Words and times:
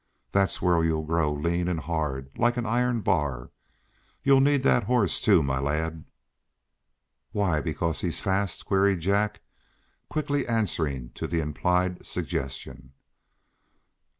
There's 0.31 0.63
where 0.63 0.83
you'll 0.83 1.05
grow 1.05 1.31
lean 1.31 1.67
and 1.67 1.79
hard, 1.79 2.31
like 2.35 2.57
an 2.57 2.65
iron 2.65 3.01
bar. 3.01 3.51
You'll 4.23 4.39
need 4.41 4.63
that 4.63 4.85
horse, 4.85 5.21
too, 5.21 5.43
my 5.43 5.59
lad." 5.59 6.05
"Why 7.33 7.61
because 7.61 8.01
he's 8.01 8.19
fast?" 8.19 8.65
queried 8.65 9.01
Jack, 9.01 9.41
quickly 10.09 10.47
answering 10.47 11.11
to 11.11 11.27
the 11.27 11.39
implied 11.39 12.03
suggestion. 12.03 12.93